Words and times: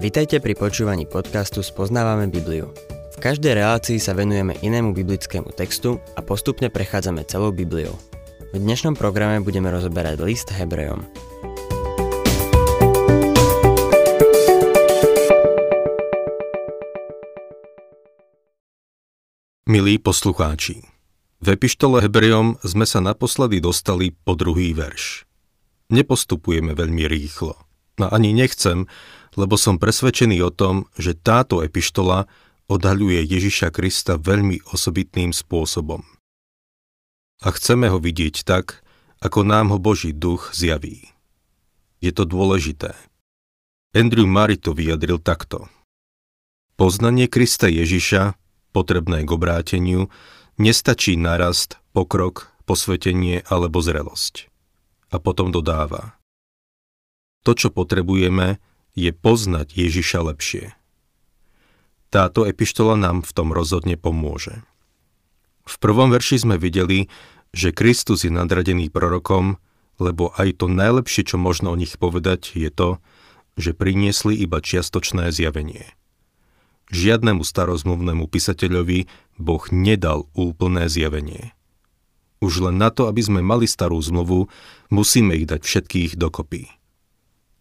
Vitajte 0.00 0.40
pri 0.40 0.56
počúvaní 0.56 1.04
podcastu 1.04 1.60
Spoznávame 1.60 2.24
Bibliu. 2.32 2.72
V 3.12 3.16
každej 3.20 3.52
relácii 3.52 4.00
sa 4.00 4.16
venujeme 4.16 4.56
inému 4.64 4.96
biblickému 4.96 5.52
textu 5.52 6.00
a 6.16 6.24
postupne 6.24 6.72
prechádzame 6.72 7.20
celou 7.28 7.52
Bibliou. 7.52 7.92
V 8.48 8.56
dnešnom 8.56 8.96
programe 8.96 9.44
budeme 9.44 9.68
rozoberať 9.68 10.24
list 10.24 10.48
Hebrejom. 10.56 11.04
Milí 19.68 20.00
poslucháči, 20.00 20.80
v 21.44 21.46
epištole 21.52 22.00
Hebrejom 22.00 22.56
sme 22.64 22.88
sa 22.88 23.04
naposledy 23.04 23.60
dostali 23.60 24.16
po 24.16 24.32
druhý 24.32 24.72
verš. 24.72 25.28
Nepostupujeme 25.92 26.72
veľmi 26.72 27.04
rýchlo. 27.04 27.52
No 28.00 28.08
ani 28.08 28.32
nechcem, 28.32 28.88
lebo 29.38 29.54
som 29.54 29.78
presvedčený 29.78 30.42
o 30.42 30.50
tom, 30.50 30.90
že 30.98 31.14
táto 31.14 31.62
epištola 31.62 32.26
odhaľuje 32.70 33.26
Ježiša 33.26 33.74
Krista 33.74 34.14
veľmi 34.18 34.62
osobitným 34.70 35.34
spôsobom. 35.34 36.06
A 37.40 37.48
chceme 37.50 37.90
ho 37.90 37.98
vidieť 37.98 38.46
tak, 38.46 38.86
ako 39.20 39.42
nám 39.42 39.74
ho 39.74 39.78
Boží 39.82 40.14
duch 40.14 40.54
zjaví. 40.54 41.10
Je 42.00 42.12
to 42.14 42.24
dôležité. 42.24 42.96
Andrew 43.92 44.24
Murray 44.24 44.56
to 44.56 44.72
vyjadril 44.72 45.18
takto. 45.18 45.66
Poznanie 46.78 47.28
Krista 47.28 47.68
Ježiša, 47.68 48.38
potrebné 48.72 49.26
k 49.26 49.30
obráteniu, 49.34 50.08
nestačí 50.56 51.18
narast, 51.18 51.76
pokrok, 51.92 52.54
posvetenie 52.64 53.44
alebo 53.50 53.82
zrelosť. 53.82 54.48
A 55.10 55.18
potom 55.18 55.50
dodáva. 55.50 56.16
To, 57.42 57.52
čo 57.52 57.74
potrebujeme, 57.74 58.62
je 58.94 59.10
poznať 59.14 59.74
Ježiša 59.74 60.20
lepšie. 60.32 60.74
Táto 62.10 62.42
epištola 62.42 62.98
nám 62.98 63.22
v 63.22 63.30
tom 63.30 63.54
rozhodne 63.54 63.94
pomôže. 63.94 64.66
V 65.62 65.78
prvom 65.78 66.10
verši 66.10 66.42
sme 66.42 66.58
videli, 66.58 67.06
že 67.54 67.70
Kristus 67.70 68.26
je 68.26 68.32
nadradený 68.34 68.90
prorokom, 68.90 69.62
lebo 70.02 70.34
aj 70.34 70.58
to 70.58 70.66
najlepšie, 70.66 71.22
čo 71.22 71.36
možno 71.38 71.70
o 71.70 71.78
nich 71.78 71.94
povedať, 71.94 72.58
je 72.58 72.70
to, 72.72 72.98
že 73.54 73.76
priniesli 73.76 74.34
iba 74.34 74.58
čiastočné 74.58 75.30
zjavenie. 75.30 75.86
Žiadnemu 76.90 77.46
starozmluvnému 77.46 78.26
písateľovi 78.26 79.06
Boh 79.38 79.62
nedal 79.70 80.26
úplné 80.34 80.90
zjavenie. 80.90 81.54
Už 82.42 82.66
len 82.66 82.80
na 82.80 82.90
to, 82.90 83.06
aby 83.06 83.20
sme 83.22 83.44
mali 83.44 83.68
starú 83.68 84.00
zmluvu, 84.00 84.48
musíme 84.88 85.36
ich 85.36 85.46
dať 85.46 85.62
všetkých 85.62 86.18
dokopy. 86.18 86.79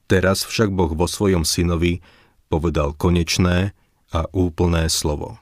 Teraz 0.09 0.41
však 0.41 0.73
Boh 0.73 0.89
vo 0.97 1.05
svojom 1.05 1.45
synovi 1.45 2.01
povedal 2.49 2.97
konečné 2.97 3.77
a 4.09 4.25
úplné 4.33 4.89
slovo. 4.89 5.37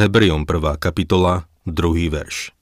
Hebrejom 0.00 0.48
1. 0.48 0.80
kapitola, 0.80 1.44
2. 1.68 2.08
verš. 2.08 2.56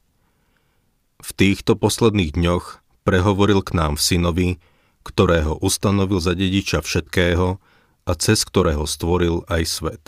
V 1.23 1.31
týchto 1.31 1.79
posledných 1.79 2.35
dňoch 2.35 2.83
prehovoril 3.07 3.63
k 3.63 3.71
nám 3.79 3.95
v 3.95 4.03
synovi, 4.03 4.49
ktorého 5.07 5.63
ustanovil 5.63 6.19
za 6.19 6.35
dediča 6.35 6.83
všetkého 6.83 7.63
a 8.03 8.13
cez 8.19 8.43
ktorého 8.43 8.83
stvoril 8.83 9.47
aj 9.47 9.63
svet. 9.71 10.05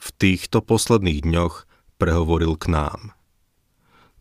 V 0.00 0.08
týchto 0.16 0.64
posledných 0.64 1.20
dňoch 1.20 1.68
prehovoril 2.00 2.56
k 2.56 2.72
nám. 2.72 3.12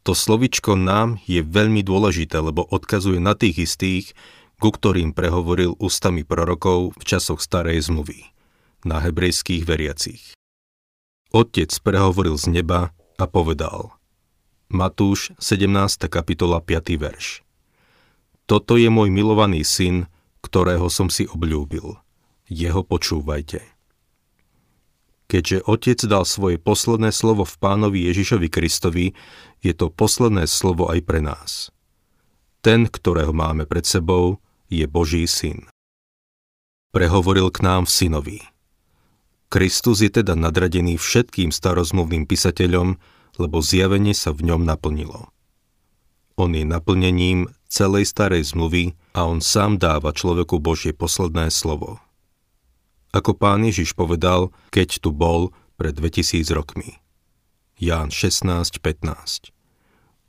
To 0.03 0.11
slovičko 0.11 0.75
nám 0.75 1.23
je 1.23 1.39
veľmi 1.39 1.85
dôležité, 1.87 2.41
lebo 2.41 2.67
odkazuje 2.67 3.21
na 3.21 3.37
tých 3.37 3.69
istých, 3.69 4.17
ku 4.61 4.69
ktorým 4.69 5.17
prehovoril 5.17 5.73
ústami 5.81 6.21
prorokov 6.21 6.93
v 6.93 7.03
časoch 7.03 7.41
starej 7.41 7.89
zmluvy, 7.89 8.29
na 8.85 9.01
hebrejských 9.01 9.65
veriacich. 9.65 10.37
Otec 11.33 11.73
prehovoril 11.81 12.37
z 12.37 12.61
neba 12.61 12.93
a 13.17 13.25
povedal 13.25 13.97
Matúš 14.69 15.33
17. 15.41 15.65
kapitola 16.13 16.61
5. 16.61 16.93
verš 17.01 17.41
Toto 18.45 18.77
je 18.77 18.85
môj 18.93 19.09
milovaný 19.09 19.65
syn, 19.65 20.05
ktorého 20.45 20.93
som 20.93 21.09
si 21.09 21.25
obľúbil. 21.25 21.97
Jeho 22.45 22.85
počúvajte. 22.85 23.65
Keďže 25.25 25.63
Otec 25.65 25.99
dal 26.05 26.27
svoje 26.27 26.61
posledné 26.61 27.09
slovo 27.15 27.47
v 27.47 27.55
pánovi 27.57 28.05
Ježišovi 28.13 28.51
Kristovi, 28.51 29.15
je 29.63 29.73
to 29.73 29.89
posledné 29.89 30.45
slovo 30.45 30.91
aj 30.91 30.99
pre 31.01 31.23
nás. 31.23 31.71
Ten, 32.61 32.85
ktorého 32.85 33.33
máme 33.33 33.65
pred 33.65 33.87
sebou, 33.87 34.43
je 34.71 34.87
Boží 34.87 35.27
syn. 35.27 35.67
Prehovoril 36.95 37.51
k 37.51 37.59
nám 37.61 37.83
v 37.85 37.91
synovi. 37.91 38.39
Kristus 39.51 39.99
je 39.99 40.07
teda 40.07 40.39
nadradený 40.39 40.95
všetkým 40.95 41.51
starozmluvným 41.51 42.23
písateľom, 42.23 42.95
lebo 43.35 43.59
zjavenie 43.59 44.15
sa 44.15 44.31
v 44.31 44.47
ňom 44.47 44.63
naplnilo. 44.63 45.27
On 46.39 46.47
je 46.55 46.63
naplnením 46.63 47.51
celej 47.67 48.07
starej 48.07 48.55
zmluvy 48.55 48.95
a 49.11 49.27
on 49.27 49.43
sám 49.43 49.75
dáva 49.75 50.15
človeku 50.15 50.63
Božie 50.63 50.95
posledné 50.95 51.51
slovo. 51.51 51.99
Ako 53.11 53.35
pán 53.35 53.67
Ježiš 53.67 53.91
povedal, 53.91 54.55
keď 54.71 55.03
tu 55.03 55.11
bol 55.11 55.51
pred 55.75 55.91
2000 55.91 56.47
rokmi. 56.55 57.03
Ján 57.75 58.07
16.15 58.07 59.51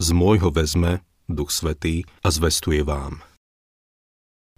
Z 0.03 0.09
môjho 0.11 0.51
vezme 0.51 1.07
Duch 1.31 1.55
Svetý 1.55 2.03
a 2.27 2.35
zvestuje 2.35 2.83
vám. 2.83 3.23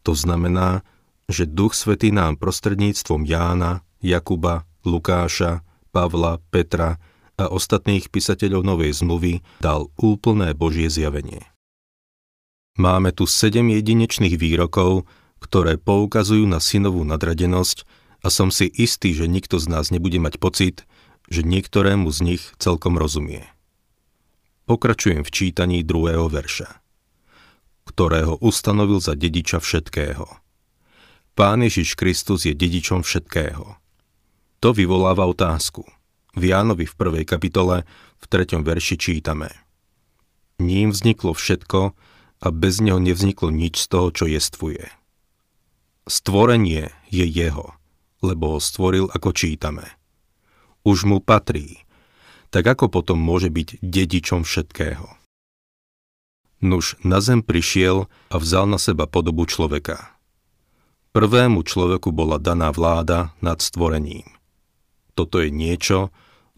To 0.05 0.13
znamená, 0.13 0.85
že 1.33 1.49
Duch 1.49 1.73
Svetý 1.73 2.13
nám 2.13 2.37
prostredníctvom 2.37 3.25
Jána, 3.25 3.81
Jakuba, 4.05 4.69
Lukáša, 4.85 5.65
Pavla, 5.89 6.45
Petra 6.53 7.01
a 7.41 7.49
ostatných 7.49 8.13
písateľov 8.13 8.63
Novej 8.63 8.93
zmluvy 9.01 9.41
dal 9.65 9.89
úplné 9.97 10.53
Božie 10.53 10.93
zjavenie. 10.93 11.49
Máme 12.77 13.17
tu 13.17 13.25
sedem 13.25 13.73
jedinečných 13.73 14.37
výrokov, 14.37 15.09
ktoré 15.41 15.81
poukazujú 15.81 16.45
na 16.45 16.61
synovú 16.61 17.01
nadradenosť 17.07 17.89
a 18.21 18.29
som 18.29 18.53
si 18.53 18.69
istý, 18.69 19.17
že 19.17 19.25
nikto 19.25 19.57
z 19.57 19.73
nás 19.73 19.89
nebude 19.89 20.21
mať 20.21 20.37
pocit, 20.37 20.77
že 21.33 21.47
niektorému 21.47 22.13
z 22.13 22.19
nich 22.21 22.43
celkom 22.61 23.01
rozumie. 23.01 23.49
Pokračujem 24.69 25.25
v 25.25 25.31
čítaní 25.33 25.81
druhého 25.81 26.29
verša 26.29 26.84
ktorého 27.89 28.41
ustanovil 28.41 29.01
za 29.01 29.17
dediča 29.17 29.61
všetkého. 29.61 30.27
Pán 31.35 31.67
Ježiš 31.67 31.99
Kristus 31.99 32.47
je 32.47 32.55
dedičom 32.55 33.03
všetkého. 33.03 33.75
To 34.63 34.69
vyvoláva 34.71 35.27
otázku. 35.27 35.83
V 36.35 36.43
Jánovi 36.51 36.87
v 36.87 36.95
prvej 36.95 37.25
kapitole 37.27 37.83
v 38.23 38.25
treťom 38.27 38.63
verši 38.63 38.97
čítame. 38.97 39.51
Ním 40.63 40.95
vzniklo 40.95 41.35
všetko 41.35 41.81
a 42.41 42.47
bez 42.55 42.79
neho 42.79 43.03
nevzniklo 43.03 43.51
nič 43.51 43.83
z 43.83 43.87
toho, 43.91 44.09
čo 44.15 44.25
jestvuje. 44.31 44.87
Stvorenie 46.07 46.93
je 47.11 47.27
jeho, 47.27 47.75
lebo 48.23 48.57
ho 48.57 48.59
stvoril, 48.61 49.11
ako 49.11 49.33
čítame. 49.33 49.89
Už 50.85 51.09
mu 51.09 51.19
patrí, 51.19 51.83
tak 52.53 52.69
ako 52.69 52.93
potom 52.93 53.19
môže 53.19 53.49
byť 53.49 53.81
dedičom 53.81 54.47
všetkého. 54.47 55.24
Nuž 56.65 56.97
na 57.05 57.21
zem 57.21 57.45
prišiel 57.45 58.09
a 58.33 58.37
vzal 58.41 58.65
na 58.65 58.81
seba 58.81 59.05
podobu 59.05 59.45
človeka. 59.45 60.17
Prvému 61.13 61.61
človeku 61.61 62.09
bola 62.09 62.41
daná 62.41 62.73
vláda 62.73 63.37
nad 63.45 63.61
stvorením. 63.61 64.25
Toto 65.13 65.45
je 65.45 65.53
niečo, 65.53 66.09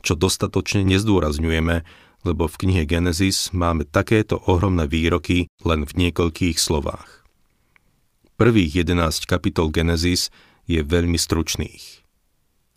čo 0.06 0.14
dostatočne 0.14 0.86
nezdôrazňujeme, 0.86 1.82
lebo 2.22 2.46
v 2.46 2.56
knihe 2.62 2.86
Genesis 2.86 3.50
máme 3.50 3.82
takéto 3.82 4.38
ohromné 4.46 4.86
výroky 4.86 5.50
len 5.66 5.82
v 5.82 5.92
niekoľkých 6.06 6.56
slovách. 6.56 7.26
Prvých 8.38 8.86
11 8.86 9.26
kapitol 9.26 9.74
Genesis 9.74 10.30
je 10.70 10.86
veľmi 10.86 11.18
stručných. 11.18 12.06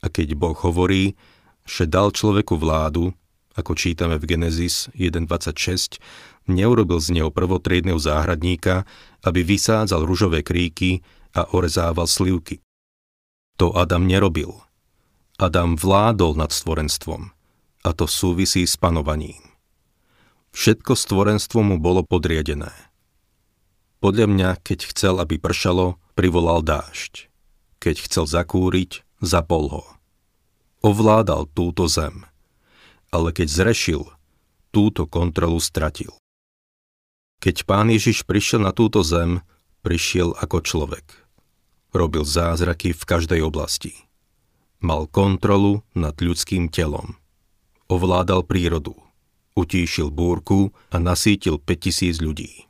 A 0.02 0.10
keď 0.10 0.34
Boh 0.34 0.58
hovorí, 0.58 1.14
že 1.62 1.86
dal 1.86 2.10
človeku 2.10 2.58
vládu, 2.58 3.14
ako 3.60 3.76
čítame 3.76 4.16
v 4.16 4.36
Genesis 4.36 4.88
1.26, 4.96 6.00
neurobil 6.48 6.98
z 7.04 7.20
neho 7.20 7.30
prvotriedného 7.30 8.00
záhradníka, 8.00 8.88
aby 9.28 9.44
vysádzal 9.44 10.08
ružové 10.08 10.42
kríky 10.42 11.04
a 11.36 11.46
orezával 11.52 12.08
slivky. 12.08 12.64
To 13.60 13.76
Adam 13.76 14.08
nerobil. 14.08 14.56
Adam 15.36 15.76
vládol 15.76 16.40
nad 16.40 16.52
stvorenstvom 16.56 17.36
a 17.84 17.90
to 17.96 18.08
súvisí 18.08 18.64
s 18.68 18.76
panovaním. 18.76 19.40
Všetko 20.52 20.98
stvorenstvo 20.98 21.60
mu 21.62 21.76
bolo 21.78 22.02
podriadené. 22.04 22.74
Podľa 24.00 24.28
mňa, 24.32 24.50
keď 24.64 24.80
chcel, 24.96 25.20
aby 25.20 25.36
pršalo, 25.36 26.00
privolal 26.16 26.64
dážď. 26.64 27.28
Keď 27.80 27.96
chcel 28.08 28.26
zakúriť, 28.28 29.04
zapol 29.20 29.72
ho. 29.72 29.84
Ovládal 30.80 31.52
túto 31.52 31.88
zem. 31.92 32.24
Ale 33.10 33.34
keď 33.34 33.48
zrešil, 33.50 34.06
túto 34.70 35.10
kontrolu 35.10 35.58
stratil. 35.58 36.14
Keď 37.40 37.66
pán 37.66 37.90
Ježiš 37.90 38.28
prišiel 38.28 38.62
na 38.62 38.76
túto 38.76 39.02
zem, 39.02 39.42
prišiel 39.82 40.36
ako 40.36 40.62
človek. 40.62 41.06
Robil 41.96 42.22
zázraky 42.22 42.94
v 42.94 43.04
každej 43.04 43.42
oblasti. 43.42 43.96
Mal 44.84 45.10
kontrolu 45.10 45.82
nad 45.98 46.14
ľudským 46.20 46.70
telom. 46.70 47.18
Ovládal 47.90 48.46
prírodu. 48.46 48.94
Utíšil 49.58 50.14
búrku 50.14 50.72
a 50.94 51.02
nasítil 51.02 51.58
5000 51.58 52.22
ľudí. 52.22 52.70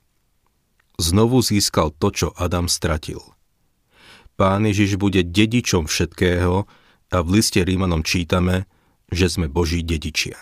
Znovu 0.95 1.43
získal 1.43 1.91
to, 1.95 2.09
čo 2.11 2.27
Adam 2.39 2.71
stratil. 2.71 3.19
Pán 4.39 4.63
Ježiš 4.63 4.95
bude 4.95 5.19
dedičom 5.19 5.91
všetkého 5.91 6.63
a 7.11 7.17
v 7.19 7.27
liste 7.27 7.59
Rímanom 7.59 8.07
čítame, 8.07 8.71
že 9.09 9.29
sme 9.29 9.49
Boží 9.49 9.81
dedičia. 9.81 10.37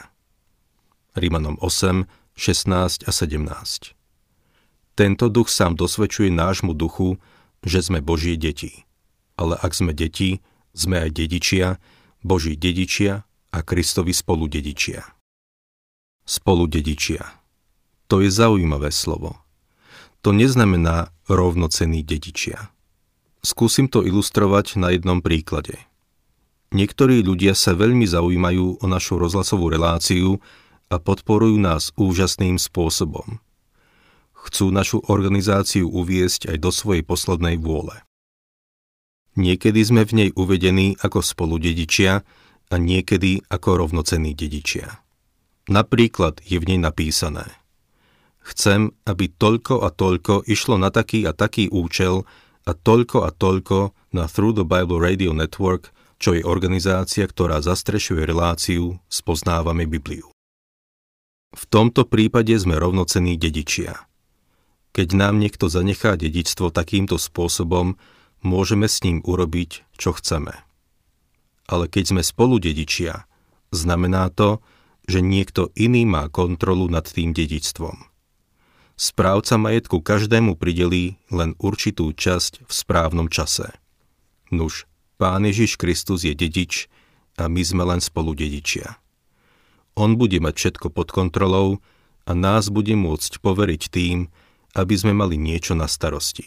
Rímanom 1.18 1.58
8, 1.60 2.06
16 2.38 3.08
a 3.08 3.12
17. 3.12 3.98
Tento 4.98 5.26
duch 5.30 5.50
sám 5.50 5.74
dosvedčuje 5.78 6.30
nášmu 6.30 6.74
duchu, 6.74 7.18
že 7.66 7.82
sme 7.82 8.02
Božie 8.02 8.38
deti. 8.38 8.86
Ale 9.38 9.58
ak 9.58 9.74
sme 9.74 9.94
deti, 9.94 10.42
sme 10.74 11.06
aj 11.06 11.10
dedičia, 11.14 11.82
Boží 12.22 12.58
dedičia 12.58 13.26
a 13.54 13.58
Kristovi 13.62 14.14
spolu 14.14 14.50
dedičia. 14.50 15.06
Spolu 16.26 16.66
dedičia. 16.70 17.24
To 18.08 18.22
je 18.22 18.30
zaujímavé 18.30 18.90
slovo. 18.94 19.38
To 20.26 20.34
neznamená 20.34 21.14
rovnocený 21.30 22.04
dedičia. 22.04 22.74
Skúsim 23.46 23.88
to 23.88 24.04
ilustrovať 24.04 24.82
na 24.82 24.92
jednom 24.92 25.22
príklade. 25.22 25.78
Niektorí 26.76 27.24
ľudia 27.24 27.56
sa 27.56 27.72
veľmi 27.76 28.04
zaujímajú 28.04 28.84
o 28.84 28.86
našu 28.86 29.16
rozhlasovú 29.20 29.72
reláciu 29.72 30.44
a 30.92 31.00
podporujú 31.00 31.56
nás 31.56 31.96
úžasným 31.96 32.60
spôsobom 32.60 33.40
chcú 34.48 34.72
našu 34.72 35.04
organizáciu 35.12 35.92
uviesť 35.92 36.56
aj 36.56 36.58
do 36.64 36.72
svojej 36.72 37.04
poslednej 37.04 37.60
vôle. 37.60 38.00
Niekedy 39.38 39.84
sme 39.84 40.08
v 40.08 40.14
nej 40.16 40.30
uvedení 40.34 40.98
ako 41.04 41.22
spoludedičia 41.22 42.24
a 42.72 42.76
niekedy 42.80 43.44
ako 43.52 43.86
rovnocenní 43.86 44.34
dedičia. 44.34 45.04
Napríklad 45.68 46.42
je 46.48 46.58
v 46.58 46.68
nej 46.74 46.80
napísané 46.80 47.46
Chcem, 48.48 48.96
aby 49.04 49.28
toľko 49.28 49.84
a 49.84 49.92
toľko 49.92 50.48
išlo 50.48 50.80
na 50.80 50.88
taký 50.88 51.28
a 51.28 51.36
taký 51.36 51.68
účel 51.68 52.24
a 52.64 52.72
toľko 52.72 53.28
a 53.28 53.30
toľko 53.36 53.92
na 54.16 54.24
Through 54.32 54.64
the 54.64 54.64
Bible 54.64 55.04
Radio 55.04 55.36
Network, 55.36 55.92
čo 56.18 56.34
je 56.34 56.42
organizácia, 56.42 57.26
ktorá 57.30 57.62
zastrešuje 57.62 58.26
reláciu 58.26 58.98
Spoznávame 59.10 59.86
Bibliu. 59.86 60.30
V 61.54 61.64
tomto 61.70 62.04
prípade 62.06 62.54
sme 62.60 62.76
rovnocenní 62.78 63.40
dedičia. 63.40 64.06
Keď 64.92 65.08
nám 65.14 65.38
niekto 65.38 65.70
zanechá 65.70 66.18
dedičstvo 66.18 66.74
takýmto 66.74 67.22
spôsobom, 67.22 67.96
môžeme 68.42 68.90
s 68.90 69.02
ním 69.06 69.22
urobiť, 69.22 69.86
čo 69.96 70.14
chceme. 70.18 70.58
Ale 71.70 71.86
keď 71.86 72.18
sme 72.18 72.22
spolu 72.26 72.58
dedičia, 72.58 73.30
znamená 73.70 74.34
to, 74.34 74.60
že 75.08 75.24
niekto 75.24 75.72
iný 75.78 76.04
má 76.04 76.28
kontrolu 76.28 76.92
nad 76.92 77.08
tým 77.08 77.32
dedičstvom. 77.32 78.10
Správca 78.98 79.56
majetku 79.62 80.02
každému 80.02 80.58
pridelí 80.58 81.22
len 81.30 81.54
určitú 81.62 82.10
časť 82.12 82.66
v 82.66 82.72
správnom 82.74 83.30
čase. 83.30 83.78
Nuž, 84.50 84.90
Pán 85.18 85.50
Ježiš 85.50 85.82
Kristus 85.82 86.22
je 86.22 86.38
dedič 86.38 86.86
a 87.42 87.50
my 87.50 87.62
sme 87.66 87.84
len 87.86 88.02
spolu 88.02 88.38
dedičia. 88.38 89.02
On 89.98 90.14
bude 90.14 90.38
mať 90.38 90.54
všetko 90.54 90.94
pod 90.94 91.10
kontrolou 91.10 91.82
a 92.30 92.32
nás 92.38 92.70
bude 92.70 92.94
môcť 92.94 93.42
poveriť 93.42 93.82
tým, 93.90 94.30
aby 94.78 94.94
sme 94.94 95.18
mali 95.18 95.42
niečo 95.42 95.74
na 95.74 95.90
starosti. 95.90 96.46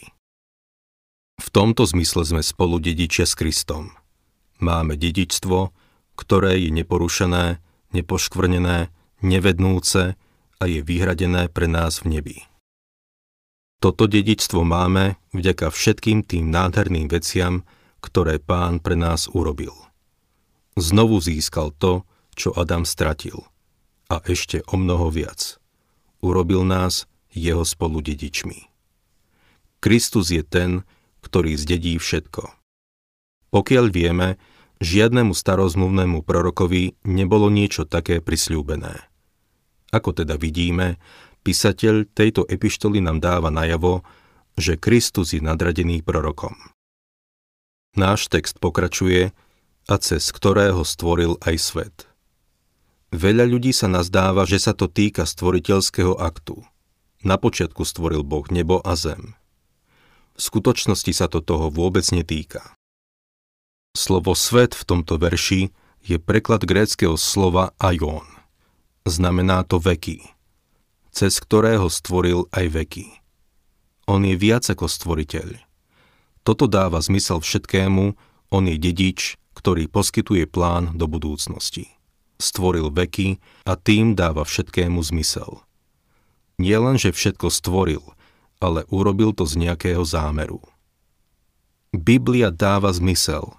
V 1.41 1.47
tomto 1.51 1.83
zmysle 1.83 2.23
sme 2.23 2.41
spolu 2.45 2.79
dedičia 2.79 3.27
s 3.27 3.35
Kristom. 3.35 3.91
Máme 4.63 4.95
dedičstvo, 4.95 5.75
ktoré 6.15 6.63
je 6.63 6.71
neporušené, 6.71 7.59
nepoškvrnené, 7.91 8.87
nevednúce 9.19 10.15
a 10.61 10.63
je 10.63 10.79
vyhradené 10.79 11.51
pre 11.51 11.67
nás 11.67 11.99
v 12.05 12.19
nebi. 12.19 12.37
Toto 13.81 14.05
dedičstvo 14.05 14.61
máme 14.61 15.17
vďaka 15.33 15.73
všetkým 15.73 16.21
tým 16.21 16.53
nádherným 16.53 17.09
veciam, 17.09 17.65
ktoré 18.01 18.41
pán 18.41 18.81
pre 18.81 18.97
nás 18.97 19.29
urobil. 19.31 19.71
Znovu 20.75 21.21
získal 21.21 21.71
to, 21.77 22.03
čo 22.33 22.51
Adam 22.57 22.83
stratil. 22.83 23.45
A 24.11 24.19
ešte 24.27 24.65
o 24.67 24.75
mnoho 24.75 25.07
viac. 25.13 25.61
Urobil 26.19 26.67
nás 26.67 27.07
jeho 27.31 27.63
spoludedičmi. 27.63 28.67
Kristus 29.81 30.29
je 30.29 30.43
ten, 30.43 30.83
ktorý 31.23 31.55
zdedí 31.57 31.97
všetko. 31.97 32.49
Pokiaľ 33.51 33.85
vieme, 33.89 34.37
žiadnemu 34.81 35.31
starozmluvnému 35.37 36.25
prorokovi 36.25 36.97
nebolo 37.05 37.47
niečo 37.47 37.85
také 37.85 38.19
prisľúbené. 38.19 39.09
Ako 39.91 40.15
teda 40.15 40.39
vidíme, 40.39 40.97
písateľ 41.43 42.09
tejto 42.15 42.47
epištoly 42.47 43.03
nám 43.03 43.19
dáva 43.19 43.51
najavo, 43.51 44.01
že 44.55 44.79
Kristus 44.79 45.35
je 45.35 45.41
nadradený 45.43 46.03
prorokom. 46.03 46.55
Náš 47.95 48.31
text 48.31 48.59
pokračuje, 48.63 49.35
a 49.89 49.95
cez 49.99 50.31
ktorého 50.31 50.87
stvoril 50.87 51.35
aj 51.43 51.55
svet. 51.59 51.95
Veľa 53.11 53.43
ľudí 53.43 53.75
sa 53.75 53.91
nazdáva, 53.91 54.47
že 54.47 54.61
sa 54.61 54.71
to 54.71 54.87
týka 54.87 55.27
stvoriteľského 55.27 56.15
aktu. 56.15 56.63
Na 57.27 57.35
počiatku 57.35 57.83
stvoril 57.83 58.23
Boh 58.23 58.47
nebo 58.47 58.79
a 58.79 58.95
zem. 58.95 59.35
V 60.39 60.41
skutočnosti 60.41 61.11
sa 61.11 61.27
to 61.27 61.43
toho 61.43 61.67
vôbec 61.67 62.07
netýka. 62.15 62.63
Slovo 63.91 64.31
svet 64.39 64.71
v 64.71 64.83
tomto 64.87 65.19
verši 65.19 65.75
je 66.07 66.17
preklad 66.17 66.63
gréckého 66.63 67.19
slova 67.19 67.75
aion. 67.77 68.23
Znamená 69.03 69.67
to 69.67 69.75
veky, 69.75 70.23
cez 71.11 71.35
ktorého 71.43 71.91
stvoril 71.91 72.47
aj 72.55 72.65
veky. 72.71 73.07
On 74.07 74.23
je 74.23 74.39
viac 74.39 74.63
ako 74.71 74.87
stvoriteľ. 74.87 75.70
Toto 76.41 76.65
dáva 76.65 76.97
zmysel 76.97 77.37
všetkému, 77.37 78.17
on 78.49 78.63
je 78.65 78.77
dedič, 78.81 79.37
ktorý 79.53 79.85
poskytuje 79.85 80.49
plán 80.49 80.97
do 80.97 81.05
budúcnosti. 81.05 81.93
Stvoril 82.41 82.89
veky 82.89 83.37
a 83.69 83.77
tým 83.77 84.17
dáva 84.17 84.41
všetkému 84.41 84.97
zmysel. 85.05 85.61
Nie 86.57 86.81
len, 86.81 86.97
že 86.97 87.13
všetko 87.13 87.53
stvoril, 87.53 88.01
ale 88.57 88.85
urobil 88.89 89.33
to 89.37 89.45
z 89.45 89.61
nejakého 89.61 90.01
zámeru. 90.01 90.61
Biblia 91.93 92.49
dáva 92.49 92.89
zmysel. 92.89 93.57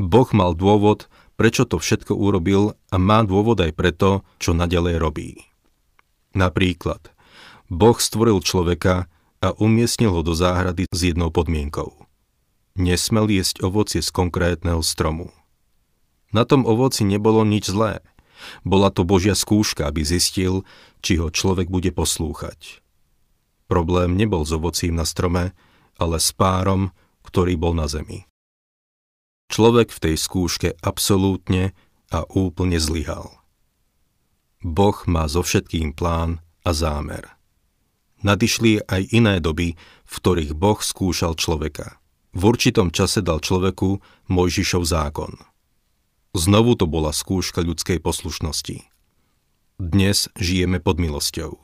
Boh 0.00 0.26
mal 0.34 0.58
dôvod, 0.58 1.06
prečo 1.38 1.68
to 1.68 1.78
všetko 1.78 2.16
urobil 2.16 2.74
a 2.90 2.96
má 2.98 3.22
dôvod 3.22 3.60
aj 3.62 3.72
preto, 3.76 4.26
čo 4.42 4.56
nadalej 4.56 4.98
robí. 4.98 5.30
Napríklad, 6.32 7.12
Boh 7.68 7.96
stvoril 8.00 8.40
človeka 8.40 9.11
a 9.42 9.50
umiestnil 9.58 10.14
ho 10.14 10.22
do 10.22 10.38
záhrady 10.38 10.86
s 10.94 11.00
jednou 11.02 11.34
podmienkou. 11.34 11.90
Nesmel 12.78 13.28
jesť 13.28 13.66
ovocie 13.66 14.00
z 14.00 14.08
konkrétneho 14.14 14.80
stromu. 14.80 15.34
Na 16.32 16.48
tom 16.48 16.64
ovoci 16.64 17.04
nebolo 17.04 17.44
nič 17.44 17.68
zlé. 17.68 18.00
Bola 18.64 18.88
to 18.88 19.04
Božia 19.04 19.36
skúška, 19.36 19.84
aby 19.90 20.06
zistil, 20.06 20.64
či 21.04 21.20
ho 21.20 21.28
človek 21.28 21.68
bude 21.68 21.92
poslúchať. 21.92 22.80
Problém 23.68 24.16
nebol 24.16 24.46
s 24.46 24.54
ovocím 24.54 24.96
na 24.96 25.04
strome, 25.04 25.52
ale 26.00 26.16
s 26.16 26.32
párom, 26.32 26.94
ktorý 27.26 27.58
bol 27.60 27.76
na 27.76 27.90
zemi. 27.90 28.24
Človek 29.52 29.92
v 29.92 30.02
tej 30.08 30.16
skúške 30.16 30.68
absolútne 30.80 31.76
a 32.08 32.24
úplne 32.32 32.80
zlyhal. 32.80 33.28
Boh 34.64 34.96
má 35.04 35.28
so 35.28 35.44
všetkým 35.44 35.92
plán 35.92 36.40
a 36.64 36.70
zámer. 36.72 37.41
Nadišli 38.22 38.86
aj 38.86 39.10
iné 39.10 39.42
doby, 39.42 39.74
v 40.06 40.14
ktorých 40.14 40.54
Boh 40.54 40.78
skúšal 40.78 41.34
človeka. 41.34 41.98
V 42.32 42.54
určitom 42.54 42.94
čase 42.94 43.20
dal 43.20 43.42
človeku 43.42 43.98
Mojžišov 44.30 44.82
zákon. 44.86 45.36
Znovu 46.32 46.78
to 46.78 46.88
bola 46.88 47.12
skúška 47.12 47.60
ľudskej 47.60 48.00
poslušnosti. 48.00 48.88
Dnes 49.76 50.32
žijeme 50.38 50.80
pod 50.80 50.96
milosťou. 51.02 51.60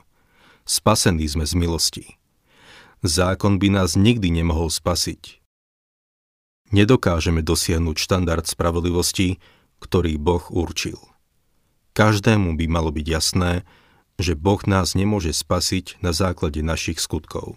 Spasení 0.68 1.24
sme 1.24 1.48
z 1.48 1.54
milosti. 1.56 2.06
Zákon 3.00 3.56
by 3.62 3.78
nás 3.78 3.96
nikdy 3.96 4.28
nemohol 4.28 4.68
spasiť. 4.68 5.40
Nedokážeme 6.74 7.40
dosiahnuť 7.40 7.96
štandard 7.96 8.44
spravodlivosti, 8.44 9.40
ktorý 9.80 10.20
Boh 10.20 10.44
určil. 10.52 11.00
Každému 11.96 12.58
by 12.58 12.66
malo 12.68 12.92
byť 12.92 13.06
jasné, 13.08 13.64
že 14.18 14.34
Boh 14.34 14.58
nás 14.66 14.98
nemôže 14.98 15.30
spasiť 15.30 16.02
na 16.02 16.10
základe 16.10 16.58
našich 16.58 16.98
skutkov. 16.98 17.56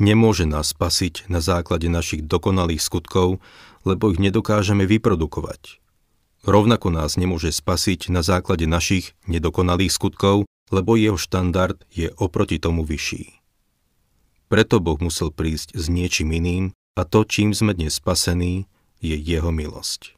Nemôže 0.00 0.48
nás 0.48 0.72
spasiť 0.72 1.28
na 1.28 1.44
základe 1.44 1.90
našich 1.90 2.24
dokonalých 2.24 2.80
skutkov, 2.80 3.42
lebo 3.84 4.14
ich 4.14 4.22
nedokážeme 4.22 4.88
vyprodukovať. 4.88 5.82
Rovnako 6.46 6.88
nás 6.88 7.20
nemôže 7.20 7.52
spasiť 7.52 8.08
na 8.08 8.24
základe 8.24 8.64
našich 8.64 9.12
nedokonalých 9.28 9.92
skutkov, 9.92 10.48
lebo 10.72 10.96
jeho 10.96 11.20
štandard 11.20 11.76
je 11.92 12.08
oproti 12.16 12.56
tomu 12.56 12.86
vyšší. 12.86 13.36
Preto 14.48 14.80
Boh 14.80 14.96
musel 15.02 15.34
prísť 15.34 15.76
s 15.76 15.92
niečím 15.92 16.32
iným 16.32 16.64
a 16.96 17.04
to, 17.04 17.28
čím 17.28 17.52
sme 17.52 17.76
dnes 17.76 18.00
spasení, 18.00 18.70
je 19.04 19.18
jeho 19.18 19.52
milosť. 19.52 20.16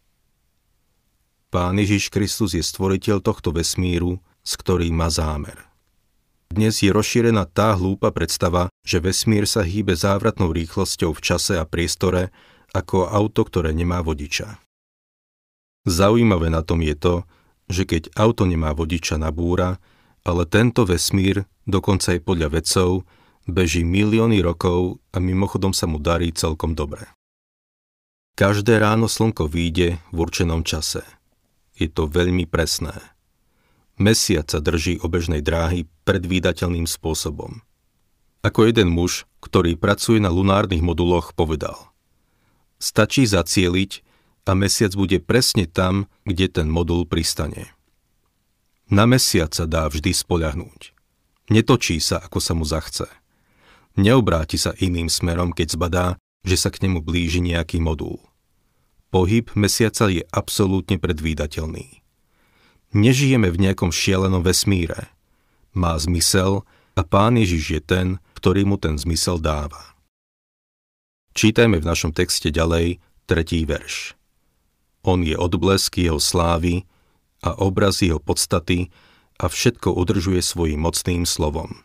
Pán 1.52 1.76
Ježiš 1.76 2.08
Kristus 2.08 2.56
je 2.56 2.64
stvoriteľ 2.64 3.20
tohto 3.20 3.52
vesmíru, 3.52 4.22
s 4.42 4.58
ktorým 4.58 4.94
má 4.94 5.08
zámer. 5.08 5.56
Dnes 6.52 6.84
je 6.84 6.92
rozšírená 6.92 7.48
tá 7.48 7.72
hlúpa 7.72 8.12
predstava, 8.12 8.68
že 8.84 9.00
vesmír 9.00 9.48
sa 9.48 9.64
hýbe 9.64 9.96
závratnou 9.96 10.52
rýchlosťou 10.52 11.16
v 11.16 11.20
čase 11.24 11.56
a 11.56 11.64
priestore 11.64 12.28
ako 12.76 13.08
auto, 13.08 13.48
ktoré 13.48 13.72
nemá 13.72 14.04
vodiča. 14.04 14.60
Zaujímavé 15.88 16.52
na 16.52 16.60
tom 16.60 16.84
je 16.84 16.92
to, 16.92 17.14
že 17.72 17.88
keď 17.88 18.12
auto 18.14 18.44
nemá 18.44 18.76
vodiča 18.76 19.16
na 19.16 19.32
búra, 19.32 19.80
ale 20.22 20.44
tento 20.44 20.84
vesmír, 20.84 21.48
dokonca 21.64 22.12
aj 22.12 22.20
podľa 22.20 22.48
vedcov, 22.52 23.08
beží 23.48 23.82
milióny 23.82 24.44
rokov 24.44 25.00
a 25.10 25.18
mimochodom 25.18 25.72
sa 25.72 25.88
mu 25.88 25.96
darí 25.96 26.30
celkom 26.36 26.76
dobre. 26.76 27.08
Každé 28.36 28.76
ráno 28.76 29.08
slnko 29.08 29.48
vyjde 29.48 29.98
v 30.12 30.16
určenom 30.20 30.62
čase– 30.62 31.02
je 31.82 31.88
to 31.88 32.06
veľmi 32.06 32.46
presné. 32.46 32.94
Mesiac 34.00 34.48
sa 34.48 34.60
drží 34.60 35.00
obežnej 35.04 35.44
dráhy 35.44 35.84
predvídateľným 36.08 36.88
spôsobom. 36.88 37.60
Ako 38.42 38.66
jeden 38.66 38.90
muž, 38.90 39.30
ktorý 39.38 39.78
pracuje 39.78 40.18
na 40.18 40.32
lunárnych 40.32 40.82
moduloch, 40.82 41.30
povedal. 41.36 41.92
Stačí 42.82 43.22
zacieliť 43.22 44.02
a 44.42 44.58
mesiac 44.58 44.90
bude 44.98 45.22
presne 45.22 45.70
tam, 45.70 46.10
kde 46.26 46.50
ten 46.50 46.66
modul 46.66 47.06
pristane. 47.06 47.70
Na 48.90 49.06
mesiac 49.06 49.54
sa 49.54 49.70
dá 49.70 49.86
vždy 49.86 50.10
spoľahnúť. 50.10 50.90
Netočí 51.54 52.02
sa, 52.02 52.18
ako 52.18 52.38
sa 52.42 52.52
mu 52.58 52.66
zachce. 52.66 53.06
Neobráti 53.94 54.58
sa 54.58 54.74
iným 54.74 55.06
smerom, 55.06 55.54
keď 55.54 55.78
zbadá, 55.78 56.06
že 56.42 56.58
sa 56.58 56.74
k 56.74 56.82
nemu 56.88 56.98
blíži 56.98 57.38
nejaký 57.38 57.78
modul. 57.78 58.18
Pohyb 59.14 59.46
mesiaca 59.54 60.10
je 60.10 60.26
absolútne 60.34 60.98
predvídateľný. 60.98 62.01
Nežijeme 62.92 63.48
v 63.48 63.60
nejakom 63.68 63.88
šialenom 63.88 64.44
vesmíre. 64.44 65.08
Má 65.72 65.96
zmysel 65.96 66.64
a 66.92 67.00
Pán 67.00 67.40
Ježiš 67.40 67.64
je 67.72 67.80
ten, 67.80 68.06
ktorý 68.36 68.68
mu 68.68 68.76
ten 68.76 69.00
zmysel 69.00 69.40
dáva. 69.40 69.96
Čítajme 71.32 71.80
v 71.80 71.88
našom 71.88 72.12
texte 72.12 72.52
ďalej 72.52 73.00
tretí 73.24 73.64
verš. 73.64 74.12
On 75.00 75.24
je 75.24 75.32
odblesk 75.32 75.96
jeho 75.98 76.20
slávy 76.20 76.84
a 77.40 77.56
obraz 77.56 78.04
jeho 78.04 78.20
podstaty 78.20 78.92
a 79.40 79.48
všetko 79.48 79.96
udržuje 79.96 80.44
svojim 80.44 80.84
mocným 80.84 81.24
slovom. 81.26 81.82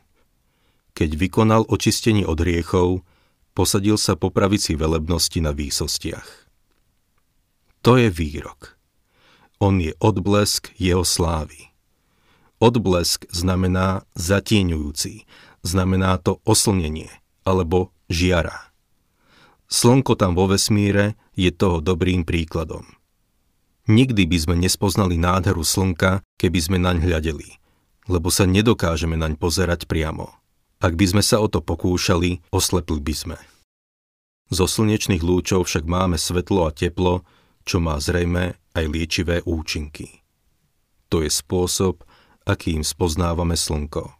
Keď 0.93 1.17
vykonal 1.17 1.63
očistenie 1.65 2.27
od 2.27 2.43
hriechov, 2.43 3.01
posadil 3.57 3.97
sa 3.97 4.13
po 4.13 4.29
pravici 4.29 4.77
velebnosti 4.77 5.41
na 5.41 5.55
výsostiach. 5.55 6.29
To 7.81 7.97
je 7.97 8.11
výrok. 8.11 8.76
On 9.57 9.73
je 9.81 9.93
odblesk 9.97 10.69
jeho 10.77 11.01
slávy. 11.01 11.73
Odblesk 12.61 13.25
znamená 13.33 14.05
zatieňujúci, 14.13 15.25
znamená 15.65 16.17
to 16.21 16.41
oslnenie 16.45 17.09
alebo 17.41 17.93
žiara. 18.09 18.69
Slnko 19.67 20.15
tam 20.15 20.37
vo 20.37 20.47
vesmíre 20.47 21.17
je 21.33 21.49
toho 21.51 21.81
dobrým 21.83 22.23
príkladom. 22.23 22.85
Nikdy 23.87 24.27
by 24.27 24.37
sme 24.37 24.55
nespoznali 24.59 25.15
nádheru 25.15 25.63
slnka, 25.63 26.21
keby 26.35 26.59
sme 26.59 26.77
naň 26.77 27.07
hľadeli, 27.07 27.55
lebo 28.11 28.27
sa 28.27 28.43
nedokážeme 28.43 29.15
naň 29.15 29.39
pozerať 29.39 29.87
priamo. 29.87 30.31
Ak 30.77 30.93
by 30.93 31.05
sme 31.17 31.23
sa 31.23 31.41
o 31.41 31.47
to 31.49 31.63
pokúšali, 31.63 32.45
oslepli 32.53 32.99
by 32.99 33.15
sme. 33.15 33.37
Zo 34.47 34.69
slnečných 34.69 35.23
lúčov 35.23 35.67
však 35.67 35.83
máme 35.83 36.15
svetlo 36.15 36.67
a 36.67 36.71
teplo, 36.71 37.25
čo 37.67 37.83
má 37.83 37.99
zrejme 37.99 38.55
aj 38.77 38.85
liečivé 38.85 39.41
účinky. 39.41 40.21
To 41.09 41.25
je 41.25 41.31
spôsob, 41.33 42.05
akým 42.45 42.85
spoznávame 42.85 43.57
slnko. 43.57 44.13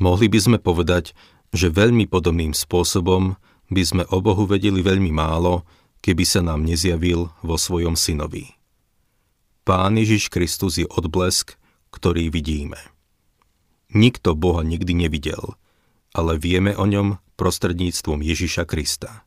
Mohli 0.00 0.26
by 0.32 0.38
sme 0.40 0.58
povedať, 0.58 1.12
že 1.52 1.68
veľmi 1.68 2.08
podobným 2.08 2.56
spôsobom 2.56 3.36
by 3.68 3.82
sme 3.84 4.04
o 4.08 4.18
Bohu 4.24 4.48
vedeli 4.48 4.80
veľmi 4.80 5.12
málo, 5.12 5.68
keby 6.00 6.24
sa 6.24 6.40
nám 6.40 6.64
nezjavil 6.64 7.28
vo 7.44 7.56
svojom 7.60 7.98
synovi. 7.98 8.56
Pán 9.68 10.00
Ježiš 10.00 10.32
Kristus 10.32 10.80
je 10.80 10.88
odblesk, 10.88 11.60
ktorý 11.92 12.32
vidíme. 12.32 12.78
Nikto 13.92 14.32
Boha 14.32 14.64
nikdy 14.64 14.96
nevidel, 14.96 15.56
ale 16.16 16.40
vieme 16.40 16.72
o 16.76 16.84
ňom 16.88 17.20
prostredníctvom 17.36 18.24
Ježiša 18.24 18.64
Krista. 18.64 19.24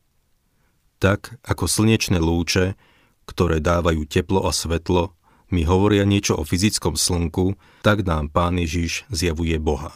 Tak 0.98 1.38
ako 1.42 1.66
slnečné 1.66 2.18
lúče 2.22 2.78
ktoré 3.26 3.62
dávajú 3.62 4.06
teplo 4.06 4.44
a 4.44 4.52
svetlo, 4.54 5.14
mi 5.52 5.68
hovoria 5.68 6.08
niečo 6.08 6.40
o 6.40 6.48
fyzickom 6.48 6.96
slnku, 6.96 7.60
tak 7.84 8.08
nám 8.08 8.32
Pán 8.32 8.56
Ježiš 8.56 9.04
zjavuje 9.12 9.60
Boha. 9.60 9.92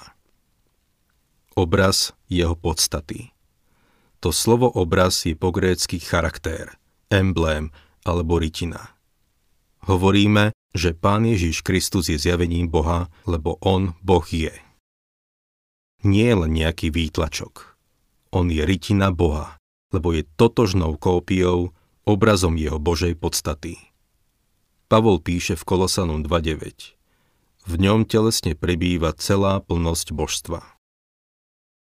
Obraz 1.57 2.13
jeho 2.29 2.53
podstaty. 2.53 3.33
To 4.21 4.29
slovo 4.33 4.69
obraz 4.69 5.25
je 5.25 5.33
po 5.33 5.49
grécky 5.53 5.97
charakter, 5.97 6.77
emblém 7.09 7.73
alebo 8.05 8.37
rytina. 8.37 8.97
Hovoríme, 9.89 10.53
že 10.77 10.93
Pán 10.93 11.25
Ježiš 11.25 11.65
Kristus 11.65 12.13
je 12.13 12.21
zjavením 12.21 12.69
Boha, 12.69 13.09
lebo 13.25 13.57
On 13.65 13.97
Boh 14.05 14.27
je. 14.29 14.53
Nie 16.05 16.33
je 16.33 16.37
len 16.37 16.53
nejaký 16.53 16.93
výtlačok. 16.93 17.77
On 18.37 18.45
je 18.53 18.61
rytina 18.61 19.09
Boha, 19.15 19.57
lebo 19.95 20.13
je 20.13 20.29
totožnou 20.37 21.01
kópiou 21.01 21.73
obrazom 22.07 22.55
jeho 22.55 22.79
Božej 22.79 23.19
podstaty. 23.19 23.75
Pavol 24.87 25.19
píše 25.19 25.59
v 25.59 25.67
Kolosanom 25.67 26.23
2.9. 26.23 26.95
V 27.67 27.75
ňom 27.83 28.07
telesne 28.07 28.55
prebýva 28.55 29.11
celá 29.19 29.59
plnosť 29.59 30.15
božstva. 30.15 30.63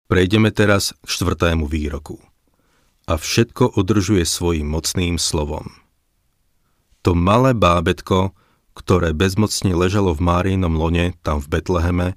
Prejdeme 0.06 0.54
teraz 0.54 0.94
k 1.02 1.06
štvrtému 1.11 1.66
výroku. 1.66 2.23
A 3.11 3.18
všetko 3.18 3.75
udržuje 3.75 4.23
svojim 4.23 4.71
mocným 4.71 5.18
slovom. 5.18 5.75
To 7.02 7.18
malé 7.18 7.50
bábetko, 7.52 8.33
ktoré 8.78 9.11
bezmocne 9.11 9.75
ležalo 9.75 10.14
v 10.14 10.25
Márinom 10.25 10.78
lone 10.78 11.18
tam 11.26 11.42
v 11.42 11.59
Betleheme, 11.59 12.09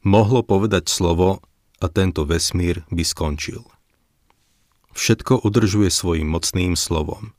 mohlo 0.00 0.40
povedať 0.40 0.88
slovo 0.88 1.44
a 1.78 1.86
tento 1.92 2.24
vesmír 2.24 2.82
by 2.88 3.04
skončil 3.04 3.73
všetko 4.94 5.42
udržuje 5.42 5.90
svojim 5.90 6.30
mocným 6.30 6.78
slovom. 6.78 7.34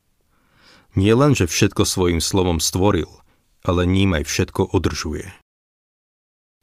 Nie 0.95 1.15
len, 1.15 1.35
že 1.35 1.47
všetko 1.50 1.83
svojim 1.83 2.19
slovom 2.24 2.63
stvoril, 2.63 3.09
ale 3.65 3.83
ním 3.83 4.15
aj 4.15 4.24
všetko 4.27 4.71
udržuje. 4.71 5.27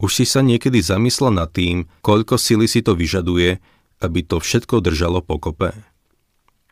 Už 0.03 0.11
si 0.11 0.27
sa 0.27 0.41
niekedy 0.43 0.83
zamyslel 0.83 1.37
nad 1.37 1.53
tým, 1.53 1.87
koľko 2.03 2.41
sily 2.41 2.67
si 2.67 2.81
to 2.83 2.97
vyžaduje, 2.97 3.61
aby 4.03 4.21
to 4.27 4.43
všetko 4.43 4.83
držalo 4.83 5.23
pokope? 5.23 5.77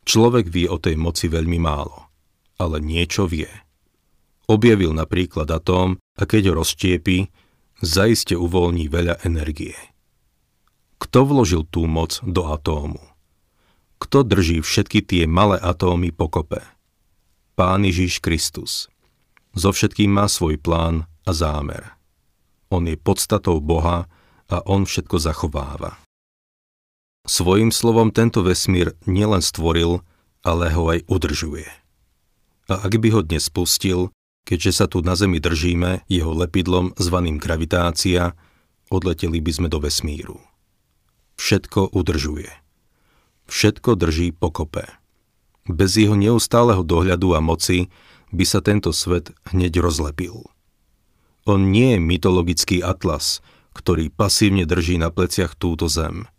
Človek 0.03 0.51
vie 0.51 0.67
o 0.67 0.81
tej 0.81 0.99
moci 0.99 1.31
veľmi 1.31 1.61
málo, 1.61 2.11
ale 2.59 2.83
niečo 2.83 3.31
vie. 3.31 3.47
Objavil 4.51 4.91
napríklad 4.91 5.47
atóm 5.47 6.03
a 6.19 6.23
keď 6.27 6.51
ho 6.51 6.65
rozštiepi, 6.65 7.31
zaiste 7.79 8.35
uvoľní 8.35 8.91
veľa 8.91 9.23
energie. 9.23 9.79
Kto 10.99 11.23
vložil 11.23 11.71
tú 11.71 11.87
moc 11.87 12.19
do 12.27 12.51
atómu? 12.51 13.10
Kto 14.01 14.25
drží 14.25 14.65
všetky 14.65 15.05
tie 15.05 15.23
malé 15.29 15.61
atómy 15.61 16.09
pokope? 16.09 16.65
Pán 17.53 17.85
Ježiš 17.85 18.25
Kristus. 18.25 18.89
So 19.53 19.77
všetkým 19.77 20.09
má 20.09 20.25
svoj 20.25 20.57
plán 20.57 21.05
a 21.29 21.37
zámer. 21.37 22.01
On 22.73 22.81
je 22.89 22.97
podstatou 22.97 23.61
Boha 23.61 24.09
a 24.49 24.57
on 24.65 24.89
všetko 24.89 25.21
zachováva. 25.21 26.01
Svojím 27.29 27.69
slovom 27.69 28.09
tento 28.09 28.41
vesmír 28.41 28.97
nielen 29.05 29.45
stvoril, 29.45 30.01
ale 30.41 30.73
ho 30.73 30.89
aj 30.89 31.05
udržuje. 31.05 31.69
A 32.73 32.81
ak 32.81 32.97
by 32.97 33.09
ho 33.13 33.21
dnes 33.21 33.53
spustil, 33.53 34.09
keďže 34.49 34.73
sa 34.73 34.87
tu 34.89 35.05
na 35.05 35.13
Zemi 35.13 35.45
držíme 35.45 36.09
jeho 36.09 36.33
lepidlom 36.33 36.97
zvaným 36.97 37.37
gravitácia, 37.37 38.33
odleteli 38.89 39.45
by 39.45 39.53
sme 39.53 39.69
do 39.69 39.77
vesmíru. 39.77 40.41
Všetko 41.37 41.93
udržuje 41.93 42.60
všetko 43.51 43.99
drží 43.99 44.31
pokope. 44.31 44.87
Bez 45.67 45.99
jeho 45.99 46.15
neustáleho 46.15 46.87
dohľadu 46.87 47.35
a 47.35 47.43
moci 47.43 47.91
by 48.31 48.45
sa 48.47 48.63
tento 48.63 48.95
svet 48.95 49.35
hneď 49.51 49.83
rozlepil. 49.83 50.47
On 51.45 51.59
nie 51.59 51.99
je 51.99 52.01
mytologický 52.01 52.79
atlas, 52.81 53.43
ktorý 53.75 54.09
pasívne 54.09 54.63
drží 54.63 55.03
na 55.03 55.11
pleciach 55.11 55.59
túto 55.59 55.91
zem, 55.91 56.31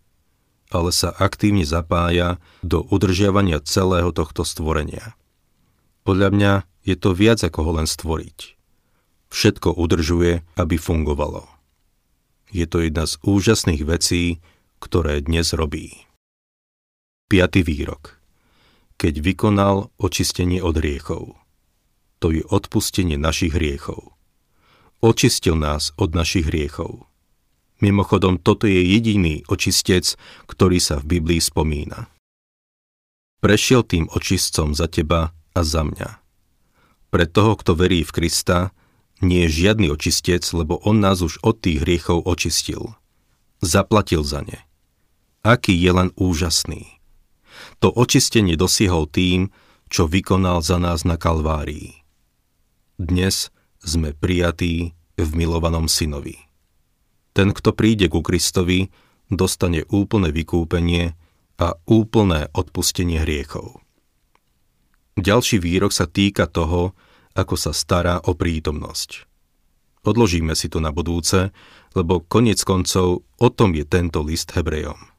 ale 0.72 0.96
sa 0.96 1.12
aktívne 1.12 1.68
zapája 1.68 2.39
do 2.63 2.80
udržiavania 2.88 3.60
celého 3.60 4.15
tohto 4.15 4.48
stvorenia. 4.48 5.20
Podľa 6.08 6.30
mňa 6.32 6.53
je 6.88 6.96
to 6.98 7.12
viac 7.12 7.44
ako 7.44 7.60
ho 7.68 7.72
len 7.84 7.88
stvoriť. 7.88 8.56
Všetko 9.32 9.75
udržuje, 9.80 10.44
aby 10.60 10.75
fungovalo. 10.75 11.48
Je 12.51 12.68
to 12.68 12.84
jedna 12.84 13.08
z 13.08 13.15
úžasných 13.24 13.84
vecí, 13.88 14.44
ktoré 14.84 15.24
dnes 15.24 15.56
robí. 15.56 16.11
5. 17.31 17.63
výrok. 17.63 18.19
keď 19.00 19.23
vykonal 19.23 19.88
očistenie 19.95 20.59
od 20.59 20.75
hriechov. 20.75 21.39
To 22.19 22.27
je 22.27 22.43
odpustenie 22.43 23.15
našich 23.15 23.55
hriechov. 23.55 24.19
Očistil 25.00 25.55
nás 25.55 25.95
od 25.95 26.11
našich 26.11 26.51
hriechov. 26.51 27.07
Mimochodom, 27.79 28.35
toto 28.35 28.67
je 28.67 28.83
jediný 28.83 29.47
očistec, 29.47 30.19
ktorý 30.43 30.83
sa 30.83 31.00
v 31.00 31.07
Biblii 31.07 31.39
spomína. 31.39 32.11
Prešiel 33.39 33.88
tým 33.88 34.11
očistcom 34.11 34.75
za 34.75 34.91
teba 34.91 35.31
a 35.55 35.61
za 35.63 35.88
mňa. 35.88 36.19
Pre 37.15 37.25
toho, 37.31 37.55
kto 37.55 37.79
verí 37.79 38.03
v 38.03 38.11
Krista, 38.11 38.75
nie 39.23 39.47
je 39.47 39.71
žiadny 39.71 39.88
očistec, 39.88 40.43
lebo 40.51 40.83
on 40.83 41.00
nás 41.00 41.23
už 41.23 41.39
od 41.47 41.63
tých 41.63 41.79
hriechov 41.79 42.27
očistil. 42.27 42.91
Zaplatil 43.63 44.19
za 44.27 44.43
ne. 44.43 44.67
Aký 45.47 45.79
je 45.79 45.91
len 45.95 46.11
úžasný. 46.19 47.00
To 47.81 47.89
očistenie 47.89 48.53
dosiehol 48.53 49.09
tým, 49.09 49.50
čo 49.89 50.05
vykonal 50.05 50.61
za 50.61 50.77
nás 50.77 51.01
na 51.01 51.17
Kalvárii. 51.17 52.05
Dnes 53.01 53.50
sme 53.81 54.13
prijatí 54.13 54.93
v 55.17 55.29
milovanom 55.33 55.89
synovi. 55.89 56.38
Ten, 57.33 57.50
kto 57.57 57.73
príde 57.73 58.05
ku 58.05 58.21
Kristovi, 58.21 58.93
dostane 59.33 59.81
úplné 59.89 60.29
vykúpenie 60.29 61.17
a 61.57 61.73
úplné 61.89 62.53
odpustenie 62.53 63.25
hriechov. 63.25 63.81
Ďalší 65.17 65.57
výrok 65.57 65.89
sa 65.89 66.05
týka 66.05 66.45
toho, 66.45 66.93
ako 67.33 67.55
sa 67.57 67.73
stará 67.73 68.21
o 68.29 68.38
prítomnosť. 68.38 69.25
Odložíme 70.05 70.53
si 70.53 70.69
to 70.69 70.77
na 70.77 70.93
budúce, 70.93 71.50
lebo 71.97 72.21
konec 72.29 72.61
koncov 72.61 73.25
o 73.25 73.47
tom 73.50 73.73
je 73.73 73.89
tento 73.89 74.21
list 74.21 74.53
Hebrejom. 74.53 75.11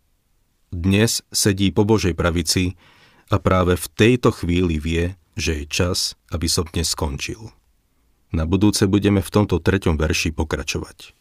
Dnes 0.73 1.21
sedí 1.29 1.69
po 1.69 1.85
Božej 1.85 2.17
pravici 2.17 2.81
a 3.29 3.37
práve 3.37 3.76
v 3.76 3.87
tejto 3.93 4.33
chvíli 4.33 4.81
vie, 4.81 5.21
že 5.37 5.61
je 5.61 5.64
čas, 5.69 6.17
aby 6.33 6.49
som 6.49 6.64
dnes 6.64 6.88
skončil. 6.88 7.52
Na 8.33 8.49
budúce 8.49 8.88
budeme 8.88 9.21
v 9.21 9.29
tomto 9.29 9.61
treťom 9.61 10.00
verši 10.00 10.33
pokračovať. 10.33 11.12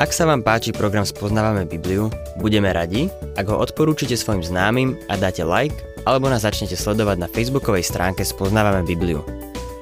Ak 0.00 0.10
sa 0.16 0.24
vám 0.24 0.40
páči 0.40 0.72
program 0.72 1.04
Spoznávame 1.04 1.68
Bibliu, 1.68 2.08
budeme 2.40 2.72
radi, 2.72 3.12
ak 3.36 3.44
ho 3.44 3.60
odporúčite 3.60 4.16
svojim 4.16 4.40
známym 4.40 4.96
a 5.12 5.20
dáte 5.20 5.44
like, 5.44 5.76
alebo 6.08 6.32
nás 6.32 6.48
začnete 6.48 6.80
sledovať 6.80 7.20
na 7.20 7.28
facebookovej 7.28 7.84
stránke 7.84 8.24
Spoznávame 8.24 8.88
Bibliu. 8.88 9.51